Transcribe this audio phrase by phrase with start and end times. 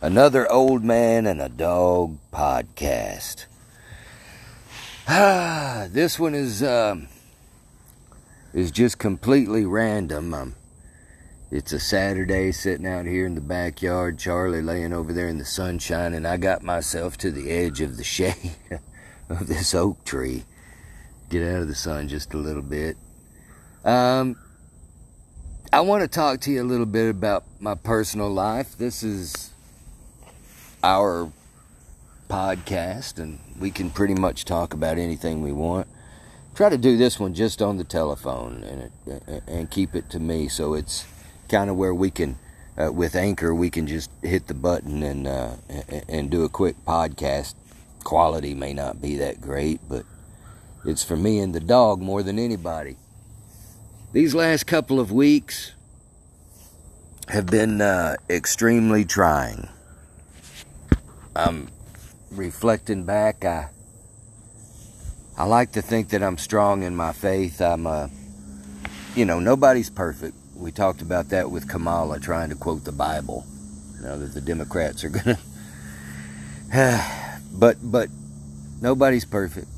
[0.00, 3.46] another old man and a dog podcast.
[5.08, 7.08] Ah, this one is um,
[8.52, 10.34] is just completely random.
[10.34, 10.54] Um,
[11.50, 14.18] it's a Saturday, sitting out here in the backyard.
[14.18, 17.96] Charlie laying over there in the sunshine, and I got myself to the edge of
[17.96, 18.56] the shade
[19.28, 20.44] of this oak tree.
[21.28, 22.96] Get out of the sun just a little bit.
[23.84, 24.36] Um,
[25.72, 28.76] I want to talk to you a little bit about my personal life.
[28.76, 29.50] This is
[30.82, 31.32] our
[32.28, 35.86] podcast, and we can pretty much talk about anything we want.
[36.54, 40.20] Try to do this one just on the telephone and it, and keep it to
[40.20, 41.06] me, so it's
[41.48, 42.36] kind of where we can,
[42.76, 45.52] uh, with Anchor, we can just hit the button and uh,
[46.08, 47.54] and do a quick podcast.
[48.04, 50.04] Quality may not be that great, but
[50.84, 52.96] it's for me and the dog more than anybody.
[54.12, 55.72] These last couple of weeks
[57.28, 59.68] have been uh, extremely trying.
[61.34, 61.68] I'm
[62.30, 63.44] reflecting back.
[63.44, 63.70] I
[65.36, 67.60] I like to think that I'm strong in my faith.
[67.60, 68.08] I'm uh,
[69.14, 70.36] you know, nobody's perfect.
[70.54, 73.44] We talked about that with Kamala trying to quote the Bible.
[73.96, 75.38] You know that the Democrats are gonna.
[77.52, 78.08] but but
[78.80, 79.68] nobody's perfect.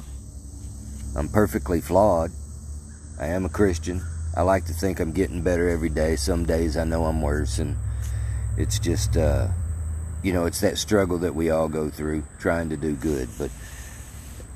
[1.14, 2.30] I'm perfectly flawed.
[3.20, 4.02] I am a Christian.
[4.34, 6.16] I like to think I'm getting better every day.
[6.16, 7.76] Some days I know I'm worse, and
[8.56, 9.48] it's just, uh,
[10.22, 13.28] you know, it's that struggle that we all go through trying to do good.
[13.38, 13.50] But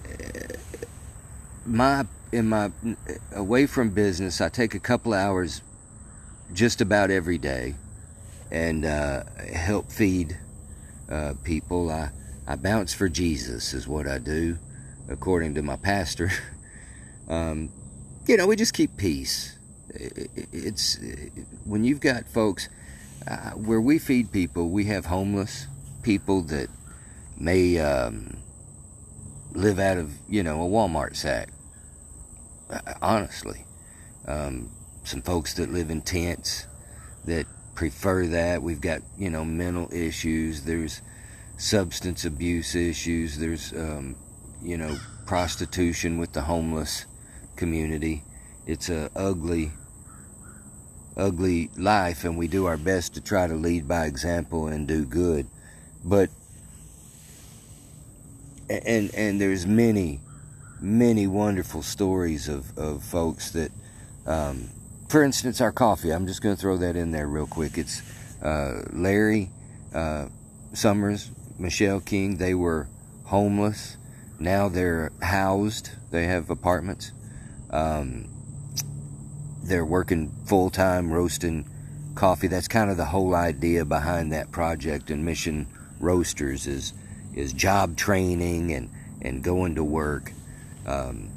[0.09, 0.55] uh,
[1.65, 2.71] my in my
[3.35, 5.63] away from business, I take a couple hours
[6.53, 7.75] just about every day
[8.51, 10.39] and uh, help feed
[11.11, 11.91] uh, people.
[11.91, 12.11] I
[12.47, 14.59] I bounce for Jesus is what I do,
[15.09, 16.31] according to my pastor.
[17.29, 17.71] um,
[18.27, 19.57] you know, we just keep peace
[20.53, 20.99] it's
[21.65, 22.69] when you've got folks
[23.27, 25.67] uh, where we feed people, we have homeless
[26.03, 26.69] people that
[27.39, 28.37] may um,
[29.53, 31.51] live out of you know a Walmart sack.
[32.71, 33.65] Uh, honestly,
[34.27, 34.71] um,
[35.05, 36.67] some folks that live in tents
[37.25, 38.63] that prefer that.
[38.63, 40.63] We've got you know mental issues.
[40.63, 41.03] There's
[41.57, 43.39] substance abuse issues.
[43.39, 44.17] There's um,
[44.63, 47.07] you know prostitution with the homeless
[47.57, 48.23] community.
[48.67, 49.73] It's a ugly
[51.17, 55.05] ugly life and we do our best to try to lead by example and do
[55.05, 55.47] good.
[56.05, 56.31] But
[58.69, 60.21] and and there's many
[60.81, 63.73] many wonderful stories of, of folks that
[64.27, 64.69] um,
[65.09, 66.11] for instance our coffee.
[66.11, 67.79] I'm just going to throw that in there real quick.
[67.79, 68.03] It's
[68.43, 69.51] uh, larry
[69.95, 70.27] uh,
[70.73, 72.37] summers michelle king.
[72.37, 72.89] They were
[73.25, 73.97] homeless.
[74.39, 75.91] Now they're housed.
[76.11, 77.13] They have apartments.
[77.71, 78.29] Um,
[79.67, 81.69] they're working full time roasting
[82.15, 82.47] coffee.
[82.47, 85.67] That's kind of the whole idea behind that project and Mission
[86.01, 86.93] Roasters is
[87.35, 88.91] is job training and
[89.23, 90.33] and going to work
[90.87, 91.29] um,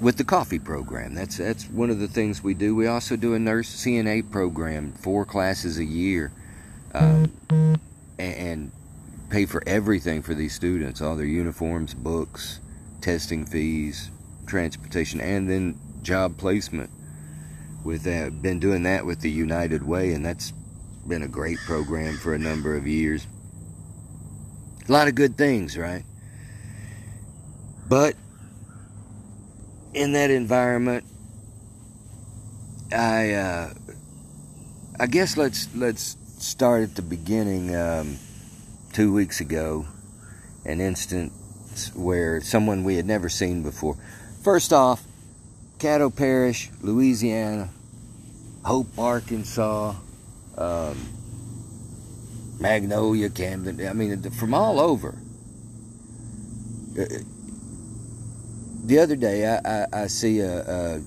[0.00, 1.14] with the coffee program.
[1.14, 2.74] That's that's one of the things we do.
[2.74, 6.32] We also do a nurse CNA program, four classes a year,
[6.94, 7.78] um, and,
[8.18, 8.72] and
[9.30, 12.60] pay for everything for these students, all their uniforms, books,
[13.00, 14.10] testing fees,
[14.46, 16.90] transportation, and then job placement
[17.84, 18.42] with that.
[18.42, 20.52] Been doing that with the United Way, and that's
[21.06, 23.26] been a great program for a number of years.
[24.88, 26.04] A lot of good things, right?
[27.88, 28.16] But
[29.92, 31.04] in that environment,
[32.92, 33.74] I uh,
[34.98, 37.74] I guess let's let's start at the beginning.
[37.74, 38.18] Um,
[38.94, 39.84] two weeks ago,
[40.64, 43.96] an instance where someone we had never seen before.
[44.42, 45.02] First off,
[45.84, 47.68] Caddo Parish, Louisiana,
[48.64, 49.94] Hope, Arkansas,
[50.56, 51.08] um,
[52.58, 53.86] Magnolia, Camden.
[53.86, 55.14] I mean, from all over.
[56.98, 57.06] Uh, uh,
[58.86, 61.02] the other day, I, I, I see a, a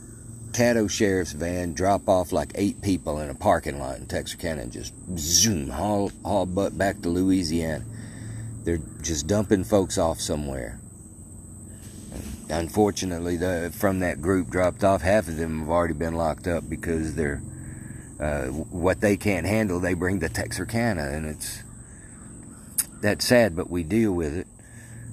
[0.52, 4.72] Caddo sheriff's van drop off like eight people in a parking lot in Texarkana and
[4.72, 7.84] just zoom, haul, haul butt back to Louisiana.
[8.64, 10.80] They're just dumping folks off somewhere
[12.50, 16.68] unfortunately, the, from that group dropped off, half of them have already been locked up
[16.70, 17.42] because they're
[18.20, 19.80] uh, what they can't handle.
[19.80, 21.64] They bring to Texarkana, and it's
[23.02, 24.48] that's sad, but we deal with it.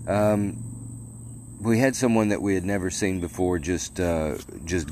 [0.09, 0.63] Um,
[1.61, 4.89] we had someone that we had never seen before just uh, just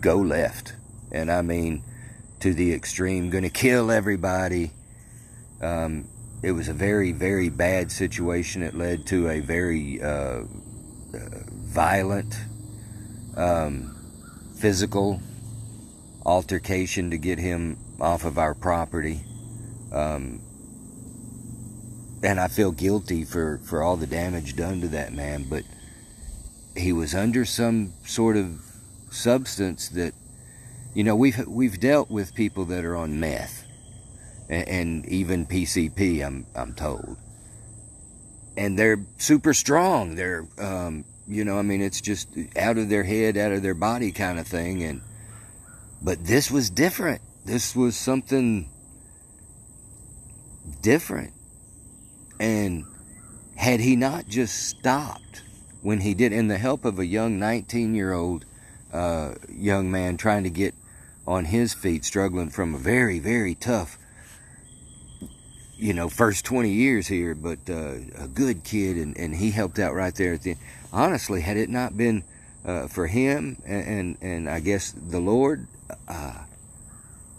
[0.00, 0.74] go left,
[1.10, 1.84] and I mean
[2.40, 4.72] to the extreme, going to kill everybody.
[5.60, 6.08] Um,
[6.42, 8.64] it was a very, very bad situation.
[8.64, 10.42] It led to a very uh,
[11.72, 12.36] violent,
[13.34, 13.96] um,
[14.58, 15.20] physical
[16.24, 19.22] altercation to get him off of our property.
[19.90, 20.40] Um,
[22.22, 25.64] and I feel guilty for, for all the damage done to that man, but
[26.76, 28.60] he was under some sort of
[29.10, 30.14] substance that,
[30.94, 33.64] you know, we've, we've dealt with people that are on meth
[34.48, 37.16] and, and even PCP, I'm, I'm told.
[38.56, 40.14] And they're super strong.
[40.14, 43.74] They're, um, you know, I mean, it's just out of their head, out of their
[43.74, 44.82] body kind of thing.
[44.82, 45.00] And,
[46.02, 47.22] but this was different.
[47.44, 48.68] This was something
[50.80, 51.32] different.
[52.40, 52.84] And
[53.56, 55.42] had he not just stopped
[55.82, 58.44] when he did, in the help of a young 19 year old
[58.92, 60.74] uh, young man trying to get
[61.26, 63.96] on his feet, struggling from a very, very tough,
[65.76, 69.78] you know, first 20 years here, but uh, a good kid, and, and he helped
[69.78, 70.60] out right there at the end.
[70.92, 72.24] Honestly, had it not been
[72.64, 75.66] uh, for him and, and, and I guess the Lord,
[76.06, 76.44] uh,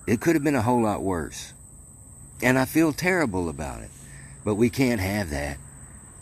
[0.07, 1.53] it could have been a whole lot worse.
[2.41, 3.89] And I feel terrible about it.
[4.43, 5.57] But we can't have that.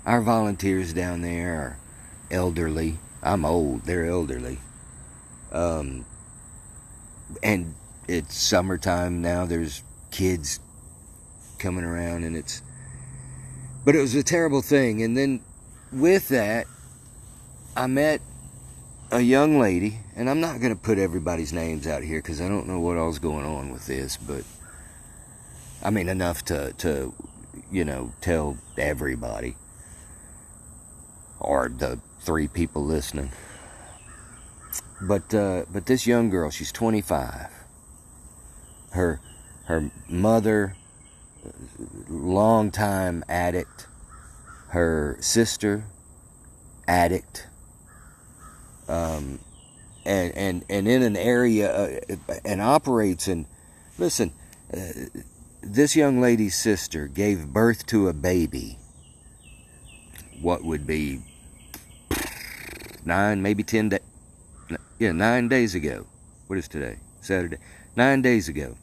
[0.06, 1.78] Our volunteers down there are
[2.30, 3.00] elderly.
[3.24, 3.84] I'm old.
[3.84, 4.60] They're elderly.
[5.52, 6.06] Um,
[7.42, 7.76] and
[8.08, 9.46] it's summertime now.
[9.46, 10.60] There's kids
[11.60, 12.62] coming around, and it's.
[13.84, 15.02] But it was a terrible thing.
[15.02, 15.42] And then
[15.92, 16.68] with that,
[17.76, 18.20] I met
[19.12, 22.50] a young lady, and I'm not going to put everybody's names out here because I
[22.50, 24.44] don't know what all's going on with this, but
[25.82, 27.14] I mean enough to to
[27.72, 29.56] you know tell everybody
[31.40, 33.32] or the three people listening.
[35.02, 37.50] But uh, but this young girl, she's 25.
[38.92, 39.22] Her
[39.66, 40.76] her mother,
[42.10, 43.88] longtime addict.
[44.68, 45.86] Her sister,
[46.88, 47.48] addict
[48.92, 49.40] um,
[50.06, 53.46] and and and in an area uh, and operates and
[54.02, 54.32] Listen,
[54.74, 54.80] uh,
[55.62, 58.80] this young lady's sister gave birth to a baby.
[60.42, 61.22] What would be
[63.06, 64.00] nine, maybe ten days?
[64.98, 66.08] Yeah, nine days ago.
[66.48, 66.98] What is today?
[67.22, 67.58] Saturday.
[67.96, 68.76] Nine days ago.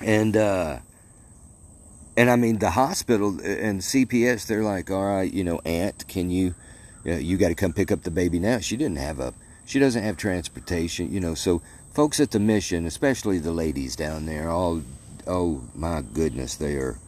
[0.00, 0.78] And uh,
[2.16, 4.46] and I mean the hospital and CPS.
[4.46, 6.54] They're like, all right, you know, aunt, can you?
[7.04, 8.58] You, know, you got to come pick up the baby now.
[8.58, 9.34] She didn't have a,
[9.66, 11.34] she doesn't have transportation, you know.
[11.34, 11.62] So
[11.92, 14.82] folks at the mission, especially the ladies down there, all,
[15.26, 16.98] oh my goodness, they are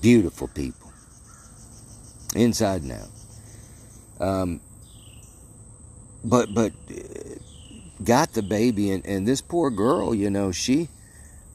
[0.00, 0.92] beautiful people,
[2.34, 3.08] inside and out.
[4.18, 4.60] Um,
[6.24, 6.72] but but
[8.02, 10.88] got the baby, and, and this poor girl, you know, she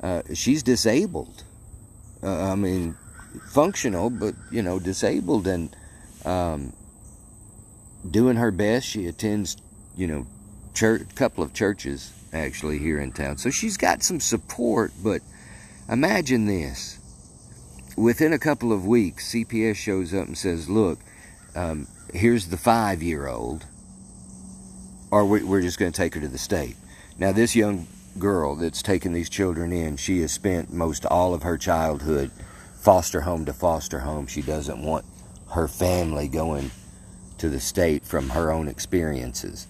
[0.02, 1.44] uh, she's disabled.
[2.24, 2.96] Uh, I mean,
[3.50, 5.76] functional, but you know, disabled, and
[6.26, 6.74] um,
[8.10, 8.88] doing her best.
[8.88, 9.58] She attends,
[9.96, 10.28] you know,
[10.74, 13.38] church, couple of churches actually here in town.
[13.38, 15.22] So she's got some support, but
[15.90, 16.98] imagine this.
[17.98, 21.00] Within a couple of weeks, CPS shows up and says, look,
[21.56, 23.66] um, here's the five-year-old,
[25.12, 26.78] or we're just going to take her to the state.
[27.20, 27.88] Now, this young
[28.18, 32.32] girl that's taken these children in, she has spent most all of her childhood
[32.80, 34.26] foster home to foster home.
[34.26, 35.06] She doesn't want
[35.52, 36.72] her family going
[37.42, 39.66] to the state from her own experiences.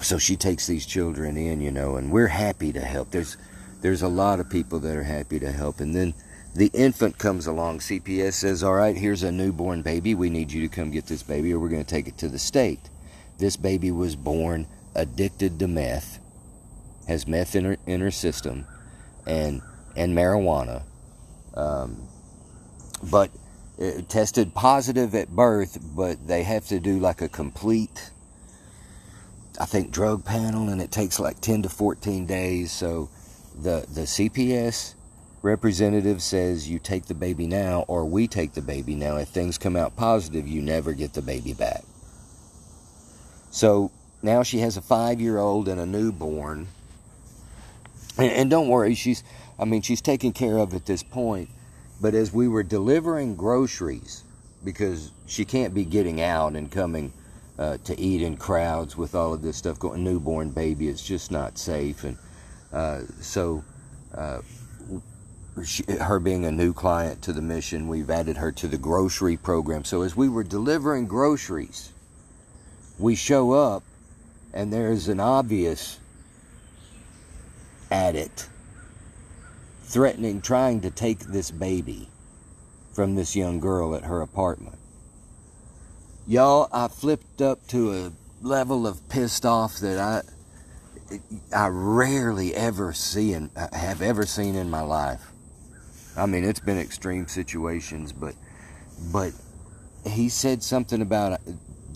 [0.00, 3.12] So she takes these children in, you know, and we're happy to help.
[3.12, 3.36] There's
[3.82, 5.78] there's a lot of people that are happy to help.
[5.78, 6.12] And then
[6.56, 7.78] the infant comes along.
[7.78, 10.16] CPS says, All right, here's a newborn baby.
[10.16, 12.28] We need you to come get this baby, or we're going to take it to
[12.28, 12.80] the state.
[13.38, 16.18] This baby was born addicted to meth,
[17.06, 18.66] has meth in her, in her system,
[19.24, 19.62] and,
[19.94, 20.82] and marijuana.
[21.54, 22.08] Um,
[23.10, 23.30] but
[23.76, 28.12] Uh, tested positive at birth, but they have to do like a complete,
[29.58, 32.70] I think, drug panel, and it takes like 10 to 14 days.
[32.70, 33.08] So
[33.60, 34.94] the, the CPS
[35.42, 39.16] representative says you take the baby now, or we take the baby now.
[39.16, 41.82] If things come out positive, you never get the baby back.
[43.50, 43.90] So
[44.22, 46.68] now she has a five year old and a newborn.
[48.18, 49.24] And, and don't worry, she's,
[49.58, 51.48] I mean, she's taken care of at this point
[52.00, 54.24] but as we were delivering groceries,
[54.64, 57.12] because she can't be getting out and coming
[57.58, 61.04] uh, to eat in crowds with all of this stuff going, a newborn baby, it's
[61.04, 62.04] just not safe.
[62.04, 62.16] And
[62.72, 63.64] uh, so,
[64.14, 64.40] uh,
[65.64, 69.36] she, her being a new client to the mission, we've added her to the grocery
[69.36, 69.84] program.
[69.84, 71.92] So as we were delivering groceries,
[72.98, 73.84] we show up
[74.52, 75.98] and there's an obvious
[77.90, 78.48] addict
[79.84, 82.08] threatening, trying to take this baby
[82.92, 84.78] from this young girl at her apartment.
[86.26, 88.12] Y'all, I flipped up to a
[88.42, 90.22] level of pissed off that I
[91.54, 95.22] I rarely ever see and have ever seen in my life.
[96.16, 98.34] I mean, it's been extreme situations, but
[99.12, 99.32] but
[100.06, 101.40] he said something about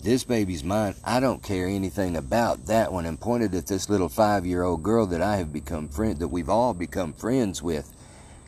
[0.01, 0.95] this baby's mine.
[1.03, 5.21] I don't care anything about that one, and pointed at this little five-year-old girl that
[5.21, 7.91] I have become friend that we've all become friends with,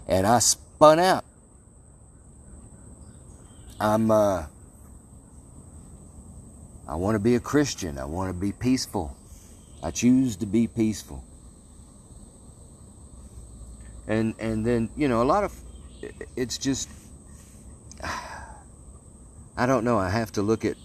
[0.07, 1.25] and I spun out.
[3.79, 4.45] I'm uh,
[6.87, 7.97] I want to be a Christian.
[7.97, 9.15] I want to be peaceful.
[9.81, 11.23] I choose to be peaceful.
[14.07, 15.53] And and then, you know, a lot of
[16.35, 16.89] it's just
[18.03, 20.75] I don't know, I have to look at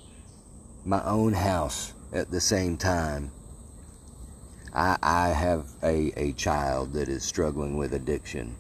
[0.87, 3.33] my own house at the same time.
[4.73, 8.57] I I have a, a child that is struggling with addiction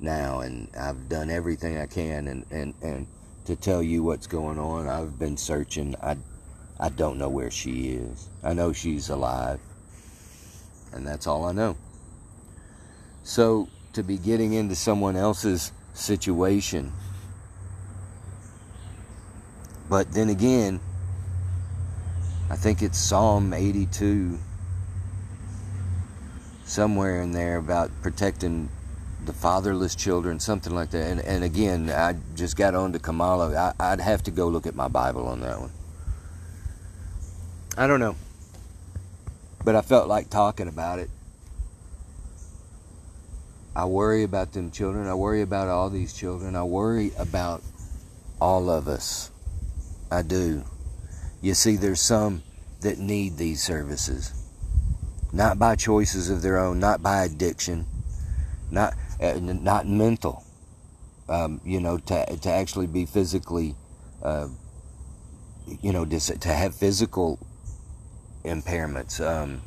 [0.00, 3.06] now and I've done everything I can and, and, and
[3.46, 4.88] to tell you what's going on.
[4.88, 5.94] I've been searching.
[6.02, 6.16] I
[6.80, 8.28] I don't know where she is.
[8.42, 9.60] I know she's alive.
[10.92, 11.76] And that's all I know.
[13.22, 16.92] So, to be getting into someone else's situation.
[19.90, 20.80] But then again,
[22.50, 24.38] I think it's Psalm 82,
[26.64, 28.70] somewhere in there about protecting
[29.26, 31.10] the fatherless children, something like that.
[31.10, 33.54] And, and again, I just got on to Kamala.
[33.54, 35.72] I, I'd have to go look at my Bible on that one.
[37.76, 38.16] I don't know.
[39.62, 41.10] But I felt like talking about it.
[43.76, 45.06] I worry about them children.
[45.06, 46.56] I worry about all these children.
[46.56, 47.62] I worry about
[48.40, 49.30] all of us.
[50.10, 50.64] I do.
[51.40, 52.42] You see, there's some
[52.80, 54.32] that need these services.
[55.32, 57.86] Not by choices of their own, not by addiction,
[58.70, 60.44] not uh, not mental.
[61.28, 63.74] Um, you know, to to actually be physically,
[64.22, 64.48] uh,
[65.82, 67.38] you know, to have physical
[68.44, 69.24] impairments.
[69.24, 69.60] Um,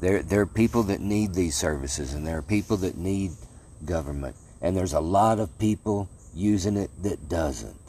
[0.00, 3.30] there, there are people that need these services, and there are people that need
[3.84, 7.83] government, and there's a lot of people using it that doesn't.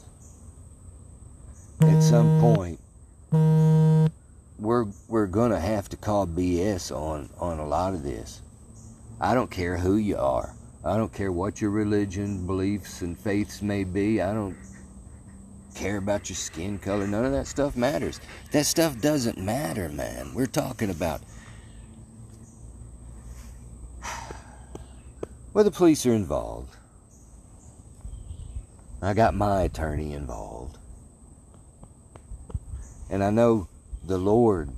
[1.82, 2.40] At some mm.
[2.40, 2.80] point,
[4.58, 8.40] we're we're gonna have to call BS on on a lot of this.
[9.20, 10.54] I don't care who you are.
[10.84, 14.22] I don't care what your religion, beliefs, and faiths may be.
[14.22, 14.56] I don't
[15.74, 17.06] care about your skin color.
[17.06, 18.20] None of that stuff matters.
[18.52, 20.32] That stuff doesn't matter, man.
[20.34, 21.20] We're talking about.
[25.52, 26.76] Well, the police are involved.
[29.00, 30.76] I got my attorney involved.
[33.10, 33.68] And I know
[34.04, 34.70] the Lord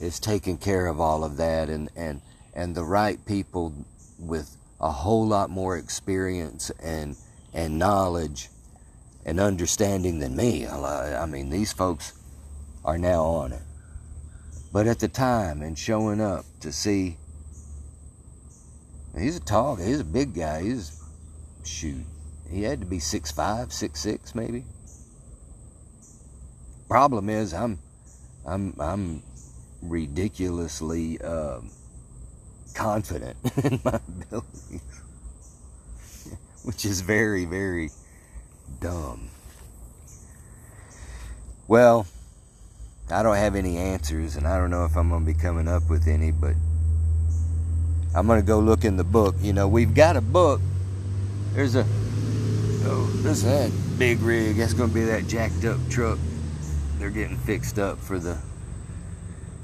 [0.00, 2.20] is taking care of all of that and, and,
[2.54, 3.74] and the right people
[4.18, 7.16] with a whole lot more experience and,
[7.52, 8.48] and knowledge
[9.26, 10.66] and understanding than me.
[10.66, 12.14] I mean, these folks
[12.84, 13.62] are now on it.
[14.72, 17.16] But at the time and showing up to see,
[19.18, 21.02] he's a tall guy, he's a big guy, he's,
[21.64, 22.04] shoot,
[22.48, 24.64] he had to be six five, six six, maybe.
[26.90, 27.78] Problem is, I'm,
[28.44, 29.22] I'm, I'm
[29.80, 31.70] ridiculously um,
[32.74, 34.82] confident in my abilities,
[36.64, 37.90] which is very, very
[38.80, 39.30] dumb.
[41.68, 42.08] Well,
[43.08, 45.68] I don't have any answers, and I don't know if I'm going to be coming
[45.68, 46.54] up with any, but
[48.16, 49.36] I'm going to go look in the book.
[49.40, 50.60] You know, we've got a book.
[51.52, 51.86] There's a,
[52.82, 54.56] oh, this that big rig.
[54.56, 56.18] That's going to be that jacked up truck.
[57.00, 58.38] They're getting fixed up for the,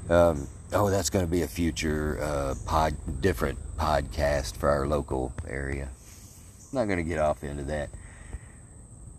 [0.09, 5.31] um, oh, that's going to be a future uh, pod, different podcast for our local
[5.47, 5.87] area.
[6.73, 7.89] Not going to get off into that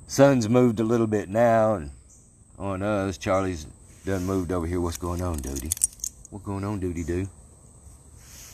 [0.09, 1.91] sun's moved a little bit now and
[2.59, 3.19] on us.
[3.19, 3.67] Charlie's
[4.05, 4.81] done moved over here.
[4.81, 5.71] What's going on, Duty?
[6.31, 7.29] What's going on, Duty Do?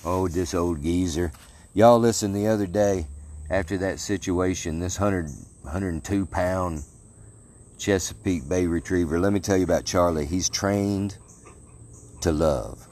[0.04, 1.33] Oh, this old geezer.
[1.73, 3.06] Y'all listen the other day
[3.49, 5.30] after that situation, this 100,
[5.62, 6.83] 102 pound
[7.84, 9.20] Chesapeake Bay Retriever.
[9.20, 10.24] Let me tell you about Charlie.
[10.24, 11.18] He's trained
[12.22, 12.88] to love.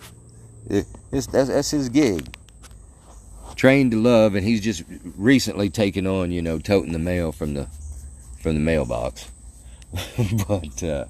[1.11, 2.37] That's, that's his gig.
[3.57, 4.83] Trained to love, and he's just
[5.17, 7.69] recently taken on, you know, toting the mail from the
[8.43, 9.31] from the mailbox.
[10.47, 11.07] but uh,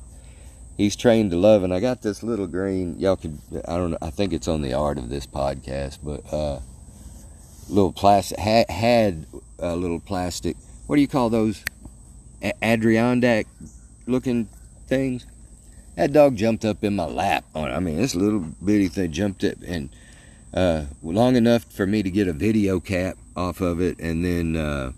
[0.76, 3.00] he's trained to love, and I got this little green.
[3.00, 3.36] Y'all could,
[3.66, 6.60] I don't know, I think it's on the art of this podcast, but uh,
[7.68, 9.26] little plastic had
[9.58, 10.56] a little plastic.
[10.86, 11.64] What do you call those?
[12.62, 13.46] Adirondack
[14.06, 14.49] looking
[14.87, 15.26] things.
[15.96, 17.44] That dog jumped up in my lap.
[17.54, 19.90] I mean, this little bitty thing jumped up and
[20.54, 24.56] uh, long enough for me to get a video cap off of it, and then
[24.56, 24.92] uh,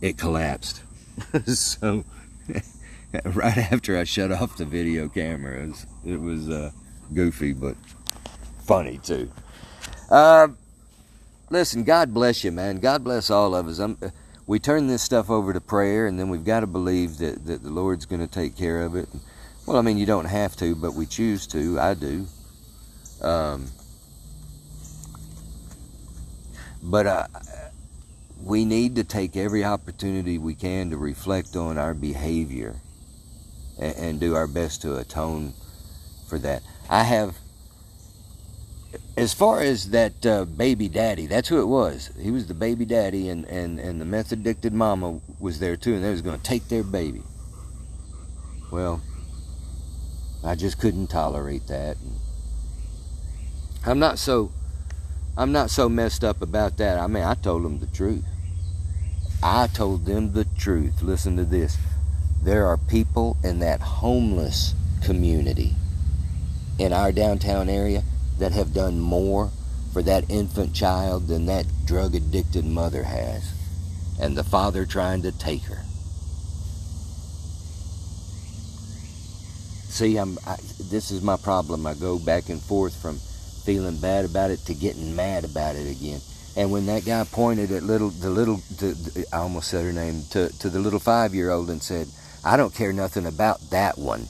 [0.00, 0.82] it collapsed.
[1.46, 2.04] so
[3.24, 6.70] right after I shut off the video camera, it was, it was uh,
[7.14, 7.76] goofy but
[8.64, 9.30] funny too.
[10.10, 10.48] Uh,
[11.50, 12.78] listen, God bless you, man.
[12.78, 13.78] God bless all of us.
[13.78, 13.96] I'm,
[14.46, 17.62] we turn this stuff over to prayer, and then we've got to believe that, that
[17.62, 19.08] the Lord's going to take care of it.
[19.66, 21.80] Well, I mean, you don't have to, but we choose to.
[21.80, 22.26] I do.
[23.20, 23.66] Um,
[26.82, 27.26] but uh,
[28.44, 32.76] we need to take every opportunity we can to reflect on our behavior
[33.78, 35.52] and, and do our best to atone
[36.28, 36.62] for that.
[36.88, 37.36] I have
[39.16, 42.10] as far as that uh, baby daddy, that's who it was.
[42.20, 45.94] He was the baby daddy, and, and, and the meth addicted mama was there too,
[45.94, 47.22] and they was going to take their baby.
[48.70, 49.00] Well,
[50.44, 51.96] I just couldn't tolerate that.
[53.86, 54.52] I'm not so,
[55.36, 56.98] I'm not so messed up about that.
[56.98, 58.24] I mean, I told them the truth.
[59.42, 61.00] I told them the truth.
[61.02, 61.78] Listen to this.
[62.42, 65.74] There are people in that homeless community
[66.78, 68.02] in our downtown area
[68.38, 69.50] that have done more
[69.92, 73.50] for that infant child than that drug addicted mother has,
[74.20, 75.82] and the father trying to take her.
[79.88, 80.38] See, I'm.
[80.46, 80.56] I,
[80.90, 81.86] this is my problem.
[81.86, 83.18] I go back and forth from
[83.64, 86.20] feeling bad about it to getting mad about it again.
[86.58, 88.94] And when that guy pointed at little the little, to,
[89.32, 92.08] I almost said her name to to the little five year old and said,
[92.44, 94.28] "I don't care nothing about that one."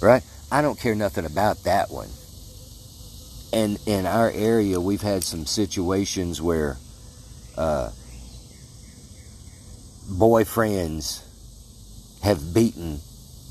[0.00, 0.22] Right?
[0.50, 2.08] I don't care nothing about that one
[3.52, 6.76] and in our area, we've had some situations where
[7.56, 7.90] uh,
[10.08, 11.22] boyfriends
[12.22, 13.00] have beaten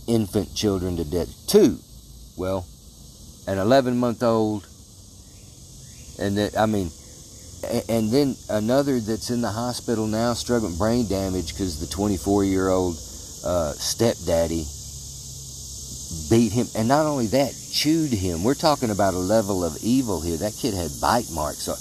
[0.08, 1.29] infant children to death.
[1.48, 1.79] Two,
[2.38, 2.65] well,
[3.48, 4.68] an 11 month old,
[6.20, 6.89] and that I mean,
[7.89, 12.70] and then another that's in the hospital now, struggling brain damage because the 24 year
[12.70, 12.96] old
[13.44, 14.65] uh, stepdaddy
[16.29, 18.43] beat him, and not only that, chewed him.
[18.43, 20.37] We're talking about a level of evil here.
[20.37, 21.59] That kid had bite marks.
[21.59, 21.73] So,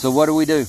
[0.00, 0.66] so what do we do?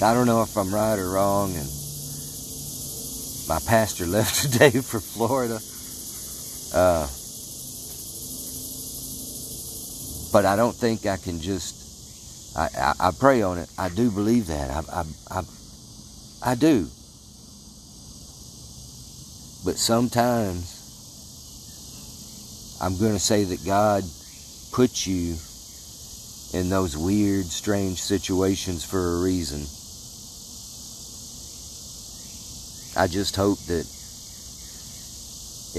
[0.00, 1.68] I don't know if I'm right or wrong, and
[3.48, 5.60] my pastor left today for Florida.
[6.74, 7.08] Uh,
[10.32, 11.87] but I don't think I can just
[12.58, 13.70] I, I, pray on it.
[13.78, 14.70] I do believe that.
[14.70, 15.42] I, I, I,
[16.44, 16.88] I do.
[19.64, 20.74] But sometimes
[22.82, 24.02] I'm going to say that God
[24.72, 25.36] puts you
[26.58, 29.60] in those weird, strange situations for a reason.
[33.00, 33.86] I just hope that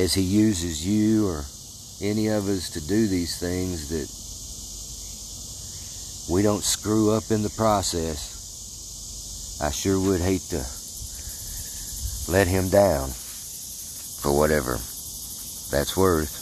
[0.01, 1.43] as He uses you or
[2.01, 4.18] any of us to do these things, that
[6.29, 9.59] we don't screw up in the process.
[9.61, 10.63] I sure would hate to
[12.31, 14.73] let him down for whatever
[15.71, 16.38] that's worth.